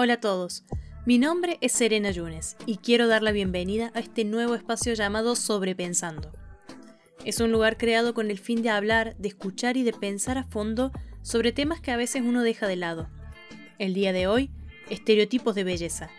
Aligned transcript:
Hola 0.00 0.12
a 0.12 0.20
todos, 0.20 0.62
mi 1.06 1.18
nombre 1.18 1.58
es 1.60 1.72
Serena 1.72 2.12
Yunes 2.12 2.56
y 2.66 2.76
quiero 2.76 3.08
dar 3.08 3.24
la 3.24 3.32
bienvenida 3.32 3.90
a 3.96 3.98
este 3.98 4.24
nuevo 4.24 4.54
espacio 4.54 4.94
llamado 4.94 5.34
Sobrepensando. 5.34 6.30
Es 7.24 7.40
un 7.40 7.50
lugar 7.50 7.76
creado 7.76 8.14
con 8.14 8.30
el 8.30 8.38
fin 8.38 8.62
de 8.62 8.70
hablar, 8.70 9.16
de 9.16 9.26
escuchar 9.26 9.76
y 9.76 9.82
de 9.82 9.92
pensar 9.92 10.38
a 10.38 10.44
fondo 10.44 10.92
sobre 11.22 11.50
temas 11.50 11.80
que 11.80 11.90
a 11.90 11.96
veces 11.96 12.22
uno 12.24 12.44
deja 12.44 12.68
de 12.68 12.76
lado. 12.76 13.10
El 13.80 13.92
día 13.92 14.12
de 14.12 14.28
hoy, 14.28 14.52
estereotipos 14.88 15.56
de 15.56 15.64
belleza. 15.64 16.10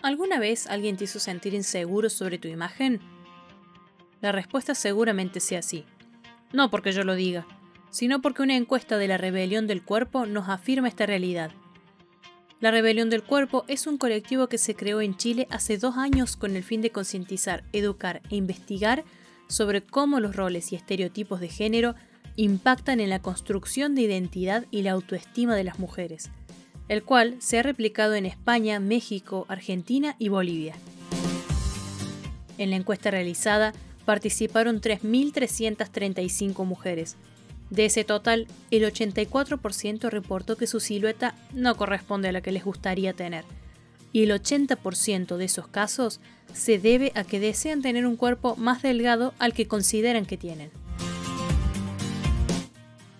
¿Alguna 0.00 0.38
vez 0.38 0.66
alguien 0.68 0.96
te 0.96 1.04
hizo 1.04 1.18
sentir 1.18 1.52
inseguro 1.52 2.08
sobre 2.08 2.38
tu 2.38 2.48
imagen? 2.48 2.98
La 4.22 4.32
respuesta 4.32 4.74
seguramente 4.74 5.38
sea 5.40 5.60
sí. 5.60 5.84
No 6.54 6.70
porque 6.70 6.92
yo 6.92 7.04
lo 7.04 7.14
diga, 7.14 7.46
sino 7.96 8.20
porque 8.20 8.42
una 8.42 8.56
encuesta 8.56 8.98
de 8.98 9.08
la 9.08 9.16
Rebelión 9.16 9.66
del 9.66 9.82
Cuerpo 9.82 10.26
nos 10.26 10.50
afirma 10.50 10.86
esta 10.86 11.06
realidad. 11.06 11.52
La 12.60 12.70
Rebelión 12.70 13.08
del 13.08 13.22
Cuerpo 13.22 13.64
es 13.68 13.86
un 13.86 13.96
colectivo 13.96 14.48
que 14.48 14.58
se 14.58 14.74
creó 14.74 15.00
en 15.00 15.16
Chile 15.16 15.46
hace 15.48 15.78
dos 15.78 15.96
años 15.96 16.36
con 16.36 16.56
el 16.56 16.62
fin 16.62 16.82
de 16.82 16.90
concientizar, 16.90 17.64
educar 17.72 18.20
e 18.28 18.36
investigar 18.36 19.02
sobre 19.48 19.80
cómo 19.80 20.20
los 20.20 20.36
roles 20.36 20.72
y 20.72 20.76
estereotipos 20.76 21.40
de 21.40 21.48
género 21.48 21.94
impactan 22.36 23.00
en 23.00 23.08
la 23.08 23.22
construcción 23.22 23.94
de 23.94 24.02
identidad 24.02 24.66
y 24.70 24.82
la 24.82 24.92
autoestima 24.92 25.56
de 25.56 25.64
las 25.64 25.78
mujeres, 25.78 26.28
el 26.88 27.02
cual 27.02 27.36
se 27.38 27.58
ha 27.58 27.62
replicado 27.62 28.12
en 28.12 28.26
España, 28.26 28.78
México, 28.78 29.46
Argentina 29.48 30.16
y 30.18 30.28
Bolivia. 30.28 30.74
En 32.58 32.68
la 32.68 32.76
encuesta 32.76 33.10
realizada 33.10 33.72
participaron 34.04 34.82
3.335 34.82 36.62
mujeres, 36.66 37.16
de 37.70 37.86
ese 37.86 38.04
total, 38.04 38.46
el 38.70 38.84
84% 38.84 40.08
reportó 40.08 40.56
que 40.56 40.66
su 40.66 40.78
silueta 40.78 41.34
no 41.52 41.76
corresponde 41.76 42.28
a 42.28 42.32
la 42.32 42.40
que 42.40 42.52
les 42.52 42.64
gustaría 42.64 43.12
tener. 43.12 43.44
Y 44.12 44.22
el 44.22 44.30
80% 44.30 45.36
de 45.36 45.44
esos 45.44 45.66
casos 45.66 46.20
se 46.54 46.78
debe 46.78 47.12
a 47.16 47.24
que 47.24 47.40
desean 47.40 47.82
tener 47.82 48.06
un 48.06 48.16
cuerpo 48.16 48.56
más 48.56 48.82
delgado 48.82 49.34
al 49.38 49.52
que 49.52 49.66
consideran 49.66 50.26
que 50.26 50.36
tienen. 50.36 50.70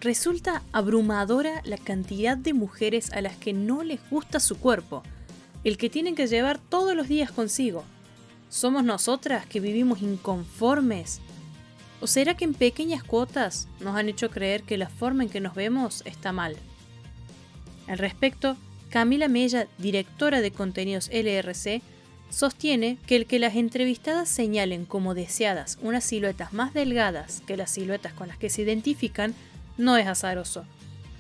Resulta 0.01 0.63
abrumadora 0.73 1.63
la 1.65 1.79
cantidad 1.79 2.37
de 2.37 2.55
mujeres 2.55 3.13
a 3.13 3.21
las 3.21 3.37
que 3.37 3.53
no 3.53 3.83
les 3.83 3.99
gusta 4.09 4.39
su 4.39 4.59
cuerpo, 4.59 5.03
el 5.65 5.77
que 5.77 5.91
tienen 5.91 6.15
que 6.15 6.29
llevar 6.29 6.59
todos 6.59 6.95
los 6.95 7.09
días 7.09 7.33
consigo. 7.33 7.83
¿Somos 8.49 8.85
nosotras 8.85 9.45
que 9.47 9.59
vivimos 9.59 10.03
inconformes 10.03 11.21
¿O 12.01 12.07
será 12.07 12.37
que 12.37 12.45
en 12.45 12.55
pequeñas 12.55 13.03
cuotas 13.03 13.69
nos 13.81 13.97
han 13.97 14.09
hecho 14.09 14.31
creer 14.31 14.63
que 14.63 14.77
la 14.77 14.89
forma 14.89 15.23
en 15.23 15.31
que 15.31 15.41
nos 15.41 15.55
vemos 15.55 16.03
está 16.05 16.33
mal? 16.33 16.57
Al 17.89 17.99
respecto, 17.99 18.57
Camila 18.91 19.29
Mella, 19.29 19.67
directora 19.79 20.41
de 20.41 20.51
contenidos 20.51 21.09
LRC, 21.13 21.83
sostiene 22.31 22.99
que 23.07 23.17
el 23.17 23.27
que 23.27 23.39
las 23.39 23.55
entrevistadas 23.55 24.29
señalen 24.29 24.85
como 24.85 25.15
deseadas 25.15 25.79
unas 25.81 26.05
siluetas 26.05 26.53
más 26.53 26.75
delgadas 26.75 27.43
que 27.47 27.57
las 27.57 27.71
siluetas 27.71 28.13
con 28.13 28.29
las 28.29 28.37
que 28.37 28.51
se 28.51 28.63
identifican 28.63 29.35
no 29.79 29.97
es 29.97 30.07
azaroso, 30.07 30.65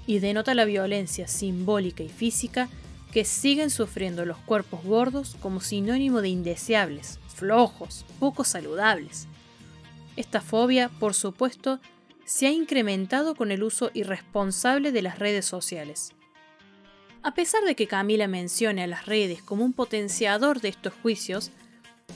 y 0.06 0.18
denota 0.18 0.54
la 0.54 0.64
violencia 0.64 1.28
simbólica 1.28 2.02
y 2.02 2.08
física 2.08 2.68
que 3.12 3.24
siguen 3.24 3.70
sufriendo 3.70 4.24
los 4.24 4.38
cuerpos 4.38 4.84
gordos 4.84 5.36
como 5.40 5.60
sinónimo 5.60 6.20
de 6.20 6.28
indeseables, 6.28 7.18
flojos, 7.34 8.04
poco 8.18 8.44
saludables. 8.44 9.26
Esta 10.16 10.40
fobia, 10.40 10.88
por 10.88 11.14
supuesto, 11.14 11.80
se 12.24 12.46
ha 12.46 12.50
incrementado 12.50 13.34
con 13.36 13.52
el 13.52 13.62
uso 13.62 13.90
irresponsable 13.94 14.90
de 14.90 15.02
las 15.02 15.18
redes 15.18 15.46
sociales. 15.46 16.12
A 17.22 17.34
pesar 17.34 17.64
de 17.64 17.74
que 17.74 17.86
Camila 17.86 18.28
mencione 18.28 18.82
a 18.82 18.86
las 18.86 19.06
redes 19.06 19.42
como 19.42 19.64
un 19.64 19.72
potenciador 19.72 20.60
de 20.60 20.68
estos 20.68 20.94
juicios, 21.02 21.50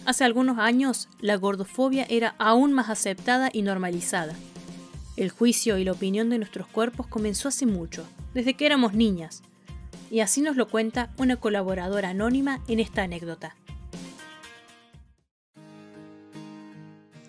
hace 0.04 0.24
algunos 0.24 0.58
años 0.58 1.08
la 1.20 1.36
gordofobia 1.36 2.06
era 2.08 2.34
aún 2.38 2.72
más 2.72 2.88
aceptada 2.90 3.50
y 3.52 3.62
normalizada. 3.62 4.34
El 5.16 5.30
juicio 5.30 5.78
y 5.78 5.84
la 5.84 5.92
opinión 5.92 6.30
de 6.30 6.38
nuestros 6.38 6.66
cuerpos 6.66 7.06
comenzó 7.06 7.48
hace 7.48 7.66
mucho, 7.66 8.06
desde 8.32 8.54
que 8.54 8.66
éramos 8.66 8.94
niñas, 8.94 9.42
y 10.10 10.20
así 10.20 10.40
nos 10.40 10.56
lo 10.56 10.68
cuenta 10.68 11.12
una 11.18 11.36
colaboradora 11.36 12.10
anónima 12.10 12.60
en 12.66 12.80
esta 12.80 13.02
anécdota. 13.02 13.56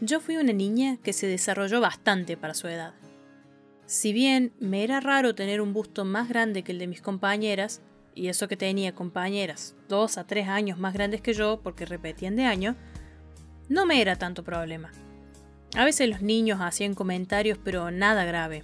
Yo 0.03 0.19
fui 0.19 0.37
una 0.37 0.51
niña 0.51 0.97
que 1.03 1.13
se 1.13 1.27
desarrolló 1.27 1.79
bastante 1.79 2.35
para 2.35 2.55
su 2.55 2.67
edad. 2.67 2.95
Si 3.85 4.13
bien 4.13 4.51
me 4.59 4.83
era 4.83 4.99
raro 4.99 5.35
tener 5.35 5.61
un 5.61 5.73
busto 5.73 6.05
más 6.05 6.27
grande 6.27 6.63
que 6.63 6.71
el 6.71 6.79
de 6.79 6.87
mis 6.87 7.03
compañeras, 7.03 7.81
y 8.15 8.27
eso 8.27 8.47
que 8.47 8.57
tenía 8.57 8.95
compañeras 8.95 9.75
dos 9.87 10.17
a 10.17 10.25
tres 10.25 10.47
años 10.47 10.79
más 10.79 10.95
grandes 10.95 11.21
que 11.21 11.33
yo 11.33 11.61
porque 11.61 11.85
repetían 11.85 12.35
de 12.35 12.45
año, 12.45 12.75
no 13.69 13.85
me 13.85 14.01
era 14.01 14.15
tanto 14.15 14.43
problema. 14.43 14.91
A 15.75 15.85
veces 15.85 16.09
los 16.09 16.23
niños 16.23 16.61
hacían 16.61 16.95
comentarios, 16.95 17.59
pero 17.63 17.91
nada 17.91 18.25
grave. 18.25 18.63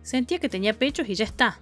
Sentía 0.00 0.38
que 0.38 0.48
tenía 0.48 0.72
pechos 0.72 1.06
y 1.10 1.16
ya 1.16 1.26
está. 1.26 1.60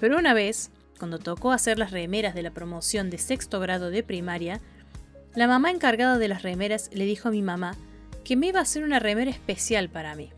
Pero 0.00 0.18
una 0.18 0.34
vez, 0.34 0.72
cuando 0.98 1.20
tocó 1.20 1.52
hacer 1.52 1.78
las 1.78 1.92
remeras 1.92 2.34
de 2.34 2.42
la 2.42 2.50
promoción 2.50 3.10
de 3.10 3.18
sexto 3.18 3.60
grado 3.60 3.90
de 3.90 4.02
primaria, 4.02 4.60
la 5.34 5.46
mamá 5.46 5.70
encargada 5.70 6.18
de 6.18 6.28
las 6.28 6.42
remeras 6.42 6.90
le 6.92 7.04
dijo 7.04 7.28
a 7.28 7.30
mi 7.30 7.42
mamá 7.42 7.76
que 8.24 8.36
me 8.36 8.48
iba 8.48 8.58
a 8.58 8.62
hacer 8.62 8.82
una 8.82 8.98
remera 8.98 9.30
especial 9.30 9.88
para 9.88 10.14
mí, 10.14 10.30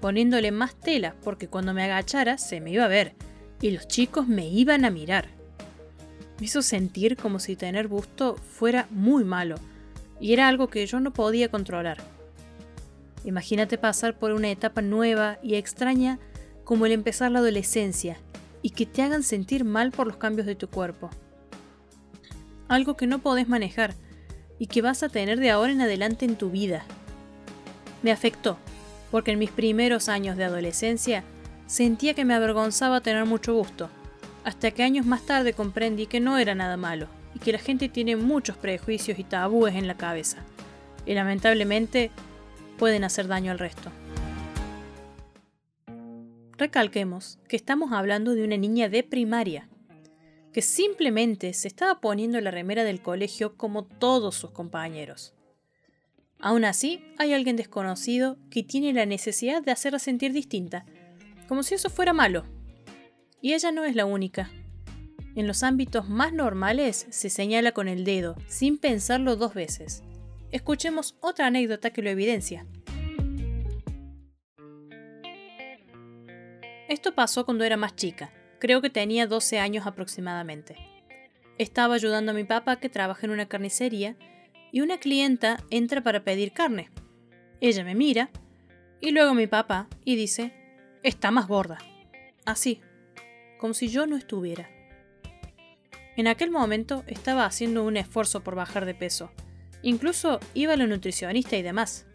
poniéndole 0.00 0.50
más 0.50 0.74
tela 0.74 1.14
porque 1.22 1.48
cuando 1.48 1.72
me 1.74 1.84
agachara 1.84 2.38
se 2.38 2.60
me 2.60 2.72
iba 2.72 2.84
a 2.84 2.88
ver 2.88 3.14
y 3.60 3.70
los 3.70 3.86
chicos 3.86 4.26
me 4.26 4.48
iban 4.48 4.84
a 4.84 4.90
mirar. 4.90 5.28
Me 6.38 6.46
hizo 6.46 6.62
sentir 6.62 7.16
como 7.16 7.38
si 7.38 7.54
tener 7.54 7.86
busto 7.86 8.34
fuera 8.34 8.86
muy 8.90 9.24
malo 9.24 9.54
y 10.20 10.32
era 10.32 10.48
algo 10.48 10.68
que 10.68 10.86
yo 10.86 10.98
no 10.98 11.12
podía 11.12 11.48
controlar. 11.48 11.98
Imagínate 13.24 13.78
pasar 13.78 14.18
por 14.18 14.32
una 14.32 14.50
etapa 14.50 14.82
nueva 14.82 15.38
y 15.42 15.54
extraña 15.54 16.18
como 16.64 16.86
el 16.86 16.92
empezar 16.92 17.30
la 17.30 17.38
adolescencia 17.38 18.16
y 18.62 18.70
que 18.70 18.86
te 18.86 19.02
hagan 19.02 19.22
sentir 19.22 19.64
mal 19.64 19.92
por 19.92 20.08
los 20.08 20.16
cambios 20.16 20.46
de 20.46 20.56
tu 20.56 20.68
cuerpo. 20.68 21.10
Algo 22.66 22.96
que 22.96 23.06
no 23.06 23.20
podés 23.20 23.48
manejar 23.48 23.94
y 24.58 24.66
que 24.66 24.82
vas 24.82 25.02
a 25.02 25.08
tener 25.08 25.38
de 25.40 25.50
ahora 25.50 25.72
en 25.72 25.80
adelante 25.80 26.24
en 26.24 26.36
tu 26.36 26.50
vida. 26.50 26.84
Me 28.02 28.12
afectó, 28.12 28.58
porque 29.10 29.32
en 29.32 29.38
mis 29.38 29.50
primeros 29.50 30.08
años 30.08 30.36
de 30.36 30.44
adolescencia 30.44 31.24
sentía 31.66 32.14
que 32.14 32.24
me 32.24 32.34
avergonzaba 32.34 33.00
tener 33.00 33.24
mucho 33.24 33.54
gusto, 33.54 33.88
hasta 34.44 34.70
que 34.70 34.82
años 34.82 35.06
más 35.06 35.22
tarde 35.22 35.52
comprendí 35.52 36.06
que 36.06 36.20
no 36.20 36.38
era 36.38 36.54
nada 36.54 36.76
malo 36.76 37.08
y 37.34 37.38
que 37.38 37.52
la 37.52 37.58
gente 37.58 37.88
tiene 37.88 38.16
muchos 38.16 38.56
prejuicios 38.56 39.18
y 39.18 39.24
tabúes 39.24 39.74
en 39.74 39.86
la 39.86 39.96
cabeza, 39.96 40.38
y 41.06 41.14
lamentablemente 41.14 42.10
pueden 42.78 43.04
hacer 43.04 43.28
daño 43.28 43.52
al 43.52 43.58
resto. 43.58 43.90
Recalquemos 46.58 47.38
que 47.48 47.56
estamos 47.56 47.92
hablando 47.92 48.34
de 48.34 48.44
una 48.44 48.56
niña 48.56 48.88
de 48.88 49.02
primaria, 49.02 49.68
que 50.52 50.62
simplemente 50.62 51.54
se 51.54 51.68
estaba 51.68 52.00
poniendo 52.00 52.40
la 52.40 52.50
remera 52.50 52.84
del 52.84 53.00
colegio 53.00 53.56
como 53.56 53.84
todos 53.84 54.34
sus 54.34 54.50
compañeros. 54.50 55.34
Aún 56.38 56.64
así, 56.64 57.02
hay 57.18 57.32
alguien 57.32 57.56
desconocido 57.56 58.36
que 58.50 58.62
tiene 58.62 58.92
la 58.92 59.06
necesidad 59.06 59.62
de 59.62 59.70
hacerla 59.70 59.98
sentir 59.98 60.32
distinta, 60.32 60.84
como 61.48 61.62
si 61.62 61.74
eso 61.74 61.88
fuera 61.88 62.12
malo. 62.12 62.44
Y 63.40 63.54
ella 63.54 63.72
no 63.72 63.84
es 63.84 63.94
la 63.94 64.06
única. 64.06 64.50
En 65.34 65.46
los 65.46 65.62
ámbitos 65.62 66.08
más 66.08 66.32
normales 66.32 67.06
se 67.10 67.30
señala 67.30 67.72
con 67.72 67.88
el 67.88 68.04
dedo, 68.04 68.36
sin 68.48 68.76
pensarlo 68.76 69.36
dos 69.36 69.54
veces. 69.54 70.02
Escuchemos 70.50 71.16
otra 71.20 71.46
anécdota 71.46 71.90
que 71.90 72.02
lo 72.02 72.10
evidencia. 72.10 72.66
Esto 76.88 77.14
pasó 77.14 77.46
cuando 77.46 77.64
era 77.64 77.78
más 77.78 77.96
chica. 77.96 78.30
Creo 78.62 78.80
que 78.80 78.90
tenía 78.90 79.26
12 79.26 79.58
años 79.58 79.88
aproximadamente. 79.88 80.76
Estaba 81.58 81.96
ayudando 81.96 82.30
a 82.30 82.34
mi 82.36 82.44
papá 82.44 82.76
que 82.76 82.88
trabaja 82.88 83.26
en 83.26 83.32
una 83.32 83.48
carnicería 83.48 84.16
y 84.70 84.82
una 84.82 84.98
clienta 84.98 85.58
entra 85.70 86.00
para 86.00 86.22
pedir 86.22 86.52
carne. 86.52 86.88
Ella 87.60 87.82
me 87.82 87.96
mira 87.96 88.30
y 89.00 89.10
luego 89.10 89.34
mi 89.34 89.48
papá 89.48 89.88
y 90.04 90.14
dice, 90.14 90.52
está 91.02 91.32
más 91.32 91.48
gorda. 91.48 91.78
Así, 92.44 92.80
como 93.58 93.74
si 93.74 93.88
yo 93.88 94.06
no 94.06 94.16
estuviera. 94.16 94.70
En 96.16 96.28
aquel 96.28 96.52
momento 96.52 97.02
estaba 97.08 97.46
haciendo 97.46 97.82
un 97.82 97.96
esfuerzo 97.96 98.44
por 98.44 98.54
bajar 98.54 98.86
de 98.86 98.94
peso. 98.94 99.32
Incluso 99.82 100.38
iba 100.54 100.74
a 100.74 100.76
la 100.76 100.86
nutricionista 100.86 101.56
y 101.56 101.62
demás. 101.62 102.06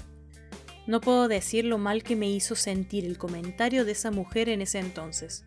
No 0.86 1.02
puedo 1.02 1.28
decir 1.28 1.66
lo 1.66 1.78
mal 1.78 2.04
que 2.04 2.16
me 2.16 2.30
hizo 2.30 2.56
sentir 2.56 3.04
el 3.04 3.18
comentario 3.18 3.84
de 3.84 3.92
esa 3.92 4.12
mujer 4.12 4.48
en 4.48 4.62
ese 4.62 4.80
entonces. 4.80 5.44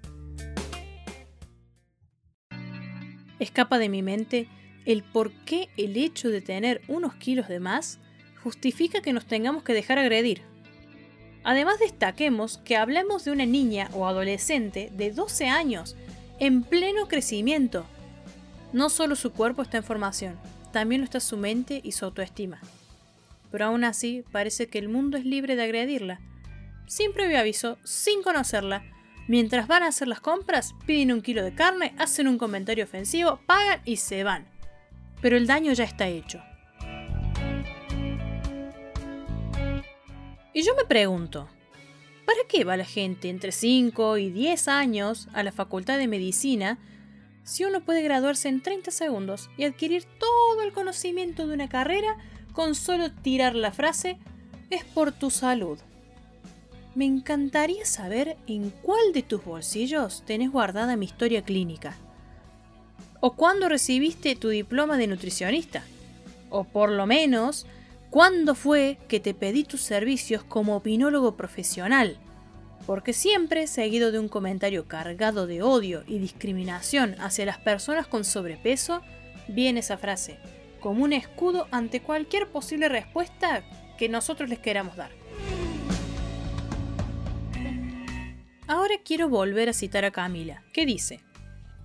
Escapa 3.40 3.78
de 3.78 3.88
mi 3.88 4.02
mente 4.02 4.46
el 4.86 5.02
por 5.02 5.32
qué 5.32 5.68
el 5.76 5.96
hecho 5.96 6.28
de 6.28 6.40
tener 6.40 6.82
unos 6.88 7.14
kilos 7.14 7.48
de 7.48 7.60
más 7.60 7.98
justifica 8.42 9.02
que 9.02 9.12
nos 9.12 9.26
tengamos 9.26 9.62
que 9.62 9.74
dejar 9.74 9.98
agredir. 9.98 10.42
Además 11.42 11.78
destaquemos 11.78 12.58
que 12.58 12.76
hablamos 12.76 13.24
de 13.24 13.32
una 13.32 13.46
niña 13.46 13.88
o 13.94 14.06
adolescente 14.06 14.90
de 14.92 15.10
12 15.10 15.48
años, 15.48 15.96
en 16.38 16.62
pleno 16.62 17.08
crecimiento. 17.08 17.84
No 18.72 18.88
solo 18.88 19.16
su 19.16 19.32
cuerpo 19.32 19.62
está 19.62 19.78
en 19.78 19.84
formación, 19.84 20.38
también 20.72 21.00
lo 21.00 21.04
está 21.04 21.20
su 21.20 21.36
mente 21.36 21.80
y 21.82 21.92
su 21.92 22.04
autoestima. 22.04 22.60
Pero 23.50 23.66
aún 23.66 23.84
así 23.84 24.24
parece 24.30 24.68
que 24.68 24.78
el 24.78 24.88
mundo 24.88 25.16
es 25.16 25.24
libre 25.24 25.56
de 25.56 25.64
agredirla. 25.64 26.20
Sin 26.86 27.12
previo 27.12 27.38
aviso, 27.38 27.78
sin 27.84 28.22
conocerla, 28.22 28.84
mientras 29.30 29.68
van 29.68 29.84
a 29.84 29.86
hacer 29.86 30.08
las 30.08 30.20
compras, 30.20 30.74
piden 30.86 31.12
un 31.12 31.22
kilo 31.22 31.44
de 31.44 31.54
carne, 31.54 31.94
hacen 31.98 32.26
un 32.26 32.36
comentario 32.36 32.82
ofensivo, 32.82 33.38
pagan 33.46 33.80
y 33.84 33.98
se 33.98 34.24
van. 34.24 34.48
Pero 35.22 35.36
el 35.36 35.46
daño 35.46 35.72
ya 35.72 35.84
está 35.84 36.08
hecho. 36.08 36.42
Y 40.52 40.62
yo 40.62 40.74
me 40.74 40.84
pregunto, 40.84 41.48
¿para 42.26 42.40
qué 42.48 42.64
va 42.64 42.76
la 42.76 42.84
gente 42.84 43.28
entre 43.28 43.52
5 43.52 44.18
y 44.18 44.30
10 44.30 44.66
años 44.66 45.28
a 45.32 45.44
la 45.44 45.52
facultad 45.52 45.96
de 45.98 46.08
medicina 46.08 46.80
si 47.44 47.62
uno 47.64 47.84
puede 47.84 48.02
graduarse 48.02 48.48
en 48.48 48.60
30 48.60 48.90
segundos 48.90 49.48
y 49.56 49.62
adquirir 49.62 50.06
todo 50.18 50.62
el 50.64 50.72
conocimiento 50.72 51.46
de 51.46 51.54
una 51.54 51.68
carrera 51.68 52.16
con 52.52 52.74
solo 52.74 53.12
tirar 53.12 53.54
la 53.54 53.70
frase 53.70 54.18
es 54.70 54.84
por 54.84 55.12
tu 55.12 55.30
salud? 55.30 55.78
Me 56.94 57.04
encantaría 57.04 57.84
saber 57.84 58.36
en 58.46 58.70
cuál 58.82 59.12
de 59.12 59.22
tus 59.22 59.44
bolsillos 59.44 60.24
tenés 60.26 60.50
guardada 60.50 60.96
mi 60.96 61.06
historia 61.06 61.42
clínica. 61.42 61.96
O 63.20 63.34
cuándo 63.34 63.68
recibiste 63.68 64.34
tu 64.36 64.48
diploma 64.48 64.96
de 64.96 65.06
nutricionista. 65.06 65.84
O 66.48 66.64
por 66.64 66.90
lo 66.90 67.06
menos, 67.06 67.66
¿Cuándo 68.10 68.56
fue 68.56 68.98
que 69.06 69.20
te 69.20 69.34
pedí 69.34 69.62
tus 69.62 69.82
servicios 69.82 70.42
como 70.42 70.74
opinólogo 70.74 71.36
profesional? 71.36 72.16
Porque 72.84 73.12
siempre, 73.12 73.68
seguido 73.68 74.10
de 74.10 74.18
un 74.18 74.28
comentario 74.28 74.88
cargado 74.88 75.46
de 75.46 75.62
odio 75.62 76.02
y 76.08 76.18
discriminación 76.18 77.14
hacia 77.20 77.46
las 77.46 77.58
personas 77.58 78.08
con 78.08 78.24
sobrepeso, 78.24 79.00
viene 79.46 79.78
esa 79.78 79.96
frase, 79.96 80.38
como 80.80 81.04
un 81.04 81.12
escudo 81.12 81.68
ante 81.70 82.00
cualquier 82.00 82.48
posible 82.48 82.88
respuesta 82.88 83.62
que 83.96 84.08
nosotros 84.08 84.50
les 84.50 84.58
queramos 84.58 84.96
dar. 84.96 85.10
Ahora 88.70 88.94
quiero 89.04 89.28
volver 89.28 89.68
a 89.68 89.72
citar 89.72 90.04
a 90.04 90.12
Camila, 90.12 90.62
que 90.72 90.86
dice, 90.86 91.18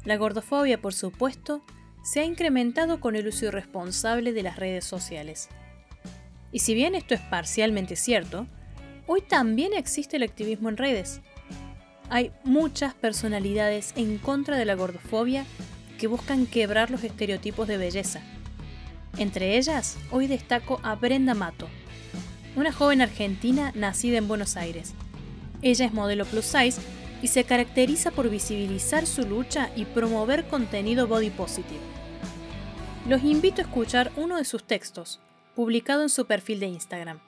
la 0.04 0.18
gordofobia, 0.18 0.80
por 0.80 0.94
supuesto, 0.94 1.66
se 2.04 2.20
ha 2.20 2.26
incrementado 2.26 3.00
con 3.00 3.16
el 3.16 3.28
uso 3.28 3.46
irresponsable 3.46 4.34
de 4.34 4.44
las 4.44 4.58
redes 4.58 4.86
sociales. 4.86 5.50
Y 6.52 6.60
si 6.60 6.76
bien 6.76 6.94
esto 6.94 7.16
es 7.16 7.22
parcialmente 7.22 7.96
cierto, 7.96 8.46
hoy 9.08 9.22
también 9.22 9.74
existe 9.74 10.18
el 10.18 10.22
activismo 10.22 10.70
en 10.70 10.78
redes. 10.78 11.22
Hay 12.12 12.32
muchas 12.44 12.94
personalidades 12.94 13.92
en 13.96 14.20
contra 14.20 14.56
de 14.56 14.66
la 14.66 14.76
gordofobia 14.76 15.44
que 15.98 16.06
buscan 16.06 16.46
quebrar 16.46 16.92
los 16.92 17.04
estereotipos 17.04 17.68
de 17.68 17.78
belleza. 17.78 18.22
Entre 19.18 19.58
ellas, 19.58 19.98
hoy 20.12 20.28
destaco 20.28 20.80
a 20.84 20.94
Brenda 20.94 21.34
Mato, 21.34 21.68
una 22.56 22.72
joven 22.72 23.02
argentina 23.02 23.72
nacida 23.74 24.20
en 24.20 24.28
Buenos 24.28 24.56
Aires. 24.56 24.94
Ella 25.66 25.88
es 25.88 25.94
modelo 25.94 26.26
plus 26.26 26.46
size 26.46 26.80
y 27.24 27.28
se 27.28 27.44
caracteriza 27.44 28.12
por 28.12 28.30
visibilizar 28.30 29.08
su 29.08 29.24
lucha 29.24 29.72
y 29.76 29.86
promover 29.86 30.46
contenido 30.48 31.08
body 31.08 31.32
positive. 31.32 31.80
Los 33.10 33.24
invito 33.24 33.64
a 33.64 33.66
escuchar 33.66 34.12
uno 34.16 34.38
de 34.38 34.46
sus 34.46 34.64
textos, 34.64 35.22
publicado 35.56 36.04
en 36.04 36.10
su 36.10 36.28
perfil 36.28 36.60
de 36.60 36.68
Instagram. 36.68 37.20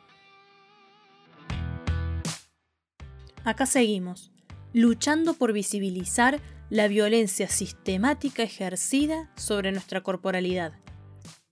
Acá 3.44 3.66
seguimos, 3.66 4.32
luchando 4.72 5.34
por 5.34 5.52
visibilizar 5.52 6.40
la 6.70 6.88
violencia 6.88 7.48
sistemática 7.48 8.44
ejercida 8.44 9.32
sobre 9.36 9.72
nuestra 9.72 10.02
corporalidad. 10.02 10.74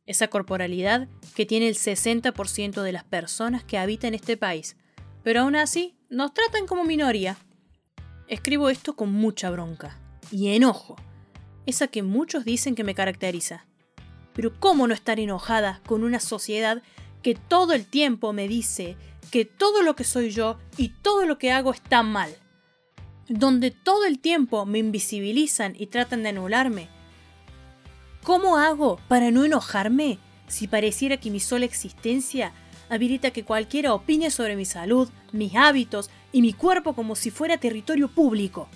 Esa 0.05 0.27
corporalidad 0.27 1.07
que 1.35 1.47
tiene 1.47 1.67
el 1.67 1.77
60% 1.77 2.83
de 2.83 2.91
las 2.91 3.05
personas 3.05 3.63
que 3.63 3.79
habitan 3.79 4.13
este 4.13 4.37
país, 4.37 4.77
pero 5.23 5.41
aún 5.41 5.55
así 5.55 5.94
nos 6.09 6.33
tratan 6.33 6.67
como 6.67 6.83
minoría. 6.83 7.37
Escribo 8.27 8.69
esto 8.69 8.95
con 8.95 9.11
mucha 9.11 9.49
bronca 9.49 9.99
y 10.31 10.49
enojo, 10.55 10.95
esa 11.65 11.87
que 11.87 12.03
muchos 12.03 12.45
dicen 12.45 12.75
que 12.75 12.83
me 12.83 12.95
caracteriza. 12.95 13.65
Pero 14.33 14.59
¿cómo 14.59 14.87
no 14.87 14.93
estar 14.93 15.19
enojada 15.19 15.81
con 15.85 16.03
una 16.03 16.19
sociedad 16.19 16.81
que 17.21 17.35
todo 17.35 17.73
el 17.73 17.85
tiempo 17.85 18.33
me 18.33 18.47
dice 18.47 18.97
que 19.31 19.45
todo 19.45 19.81
lo 19.81 19.95
que 19.95 20.03
soy 20.03 20.29
yo 20.29 20.57
y 20.77 20.89
todo 20.89 21.25
lo 21.25 21.37
que 21.37 21.51
hago 21.51 21.71
está 21.71 22.03
mal? 22.03 22.35
Donde 23.27 23.71
todo 23.71 24.05
el 24.05 24.19
tiempo 24.19 24.65
me 24.65 24.79
invisibilizan 24.79 25.75
y 25.77 25.87
tratan 25.87 26.23
de 26.23 26.29
anularme. 26.29 26.89
¿Cómo 28.23 28.57
hago 28.57 28.99
para 29.07 29.31
no 29.31 29.45
enojarme 29.45 30.19
si 30.47 30.67
pareciera 30.67 31.17
que 31.17 31.31
mi 31.31 31.39
sola 31.39 31.65
existencia 31.65 32.53
habilita 32.89 33.31
que 33.31 33.43
cualquiera 33.43 33.93
opine 33.93 34.31
sobre 34.31 34.55
mi 34.55 34.65
salud, 34.65 35.09
mis 35.31 35.55
hábitos 35.55 36.09
y 36.31 36.41
mi 36.41 36.53
cuerpo 36.53 36.93
como 36.93 37.15
si 37.15 37.31
fuera 37.31 37.57
territorio 37.57 38.07
público? 38.07 38.69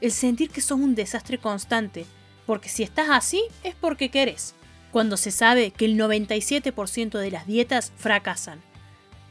El 0.00 0.12
sentir 0.12 0.50
que 0.50 0.60
sos 0.60 0.78
un 0.78 0.94
desastre 0.94 1.38
constante, 1.38 2.06
porque 2.46 2.68
si 2.68 2.82
estás 2.82 3.08
así 3.10 3.42
es 3.62 3.74
porque 3.74 4.10
querés. 4.10 4.54
Cuando 4.90 5.16
se 5.16 5.30
sabe 5.30 5.70
que 5.70 5.86
el 5.86 5.96
97% 5.98 7.18
de 7.18 7.30
las 7.30 7.46
dietas 7.46 7.92
fracasan, 7.96 8.60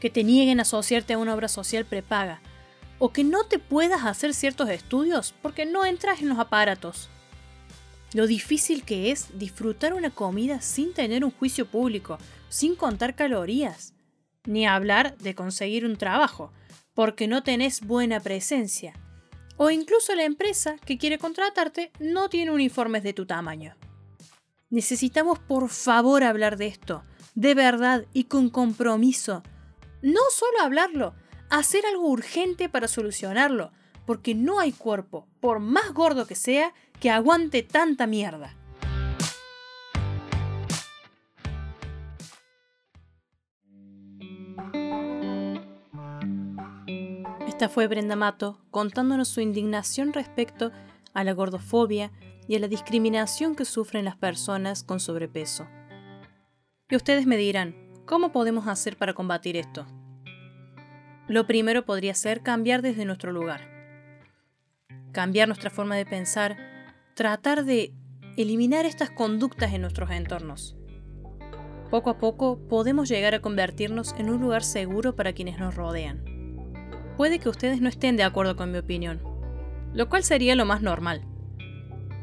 que 0.00 0.10
te 0.10 0.24
nieguen 0.24 0.58
a 0.58 0.62
asociarte 0.62 1.12
a 1.12 1.18
una 1.18 1.34
obra 1.34 1.48
social 1.48 1.84
prepaga, 1.84 2.40
o 2.98 3.12
que 3.12 3.24
no 3.24 3.44
te 3.44 3.58
puedas 3.58 4.04
hacer 4.04 4.34
ciertos 4.34 4.68
estudios 4.70 5.34
porque 5.42 5.66
no 5.66 5.84
entras 5.84 6.20
en 6.20 6.28
los 6.28 6.38
aparatos. 6.38 7.08
Lo 8.14 8.26
difícil 8.26 8.84
que 8.84 9.10
es 9.10 9.38
disfrutar 9.38 9.94
una 9.94 10.10
comida 10.10 10.60
sin 10.60 10.92
tener 10.92 11.24
un 11.24 11.30
juicio 11.30 11.66
público, 11.66 12.18
sin 12.48 12.76
contar 12.76 13.14
calorías. 13.14 13.94
Ni 14.44 14.66
hablar 14.66 15.16
de 15.18 15.34
conseguir 15.34 15.86
un 15.86 15.96
trabajo, 15.96 16.52
porque 16.94 17.26
no 17.26 17.42
tenés 17.42 17.80
buena 17.80 18.20
presencia 18.20 18.94
o 19.56 19.70
incluso 19.70 20.14
la 20.16 20.24
empresa 20.24 20.76
que 20.84 20.98
quiere 20.98 21.18
contratarte 21.18 21.92
no 22.00 22.28
tiene 22.28 22.50
uniformes 22.50 23.02
de 23.02 23.12
tu 23.12 23.26
tamaño. 23.26 23.76
Necesitamos 24.70 25.38
por 25.38 25.68
favor 25.68 26.24
hablar 26.24 26.56
de 26.56 26.66
esto, 26.66 27.04
de 27.34 27.54
verdad 27.54 28.06
y 28.12 28.24
con 28.24 28.50
compromiso. 28.50 29.42
No 30.00 30.20
solo 30.32 30.60
hablarlo, 30.62 31.14
hacer 31.48 31.86
algo 31.86 32.08
urgente 32.08 32.68
para 32.68 32.88
solucionarlo, 32.88 33.70
porque 34.06 34.34
no 34.34 34.60
hay 34.60 34.72
cuerpo, 34.72 35.26
por 35.40 35.60
más 35.60 35.92
gordo 35.92 36.26
que 36.26 36.34
sea, 36.34 36.72
que 37.00 37.10
aguante 37.10 37.62
tanta 37.62 38.06
mierda. 38.06 38.56
Esta 47.46 47.68
fue 47.68 47.86
Brenda 47.86 48.16
Mato 48.16 48.58
contándonos 48.70 49.28
su 49.28 49.40
indignación 49.40 50.12
respecto 50.12 50.72
a 51.14 51.22
la 51.22 51.32
gordofobia 51.32 52.10
y 52.48 52.56
a 52.56 52.58
la 52.58 52.68
discriminación 52.68 53.54
que 53.54 53.64
sufren 53.64 54.04
las 54.04 54.16
personas 54.16 54.82
con 54.82 55.00
sobrepeso. 55.00 55.66
Y 56.88 56.96
ustedes 56.96 57.26
me 57.26 57.36
dirán, 57.36 57.76
¿cómo 58.04 58.32
podemos 58.32 58.66
hacer 58.66 58.96
para 58.96 59.14
combatir 59.14 59.56
esto? 59.56 59.86
Lo 61.28 61.46
primero 61.46 61.84
podría 61.86 62.14
ser 62.14 62.42
cambiar 62.42 62.82
desde 62.82 63.04
nuestro 63.04 63.32
lugar. 63.32 63.71
Cambiar 65.12 65.48
nuestra 65.48 65.70
forma 65.70 65.96
de 65.96 66.06
pensar, 66.06 66.56
tratar 67.14 67.64
de 67.64 67.92
eliminar 68.36 68.86
estas 68.86 69.10
conductas 69.10 69.72
en 69.72 69.82
nuestros 69.82 70.10
entornos. 70.10 70.76
Poco 71.90 72.10
a 72.10 72.18
poco 72.18 72.58
podemos 72.68 73.08
llegar 73.08 73.34
a 73.34 73.40
convertirnos 73.40 74.14
en 74.18 74.30
un 74.30 74.40
lugar 74.40 74.64
seguro 74.64 75.14
para 75.14 75.32
quienes 75.32 75.58
nos 75.58 75.74
rodean 75.74 76.32
puede 77.16 77.38
que 77.38 77.48
ustedes 77.48 77.80
no 77.80 77.88
estén 77.88 78.16
de 78.16 78.22
acuerdo 78.22 78.56
con 78.56 78.72
mi 78.72 78.78
opinión, 78.78 79.20
lo 79.94 80.08
cual 80.08 80.24
sería 80.24 80.56
lo 80.56 80.64
más 80.64 80.82
normal. 80.82 81.22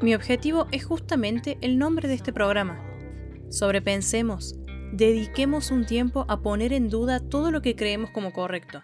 Mi 0.01 0.15
objetivo 0.15 0.67
es 0.71 0.85
justamente 0.85 1.57
el 1.61 1.77
nombre 1.77 2.07
de 2.07 2.15
este 2.15 2.33
programa. 2.33 2.83
Sobrepensemos, 3.49 4.55
dediquemos 4.91 5.71
un 5.71 5.85
tiempo 5.85 6.25
a 6.27 6.41
poner 6.41 6.73
en 6.73 6.89
duda 6.89 7.19
todo 7.19 7.51
lo 7.51 7.61
que 7.61 7.75
creemos 7.75 8.11
como 8.11 8.31
correcto. 8.31 8.81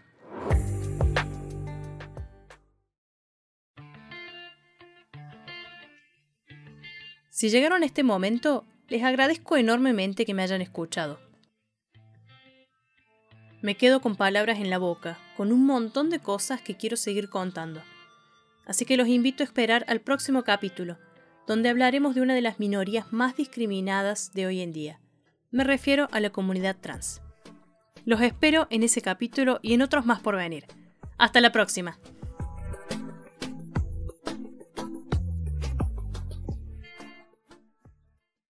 Si 7.46 7.52
llegaron 7.52 7.84
a 7.84 7.86
este 7.86 8.02
momento, 8.02 8.66
les 8.88 9.04
agradezco 9.04 9.56
enormemente 9.56 10.26
que 10.26 10.34
me 10.34 10.42
hayan 10.42 10.64
escuchado. 10.64 11.20
Me 13.62 13.78
quedo 13.78 14.02
con 14.02 14.16
palabras 14.16 14.58
en 14.58 14.72
la 14.72 14.80
boca, 14.80 15.20
con 15.38 15.52
un 15.52 15.64
montón 15.64 16.10
de 16.10 16.18
cosas 16.18 16.60
que 16.60 16.76
quiero 16.76 16.98
seguir 16.98 17.30
contando. 17.30 17.84
Así 18.66 18.84
que 18.84 18.98
los 18.98 19.08
invito 19.08 19.44
a 19.44 19.46
esperar 19.46 19.86
al 19.88 20.02
próximo 20.02 20.44
capítulo, 20.44 20.98
donde 21.46 21.70
hablaremos 21.70 22.16
de 22.16 22.22
una 22.22 22.34
de 22.34 22.42
las 22.42 22.58
minorías 22.58 23.14
más 23.14 23.36
discriminadas 23.36 24.34
de 24.34 24.48
hoy 24.48 24.62
en 24.62 24.74
día. 24.74 25.00
Me 25.52 25.64
refiero 25.64 26.08
a 26.12 26.20
la 26.22 26.32
comunidad 26.32 26.78
trans. 26.82 27.22
Los 28.06 28.22
espero 28.22 28.66
en 28.72 28.82
ese 28.82 29.04
capítulo 29.04 29.60
y 29.62 29.76
en 29.76 29.84
otros 29.84 30.08
más 30.08 30.20
por 30.20 30.36
venir. 30.36 30.66
Hasta 31.20 31.42
la 31.42 31.52
próxima. 31.52 32.00